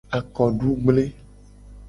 [0.17, 1.05] Akodugble.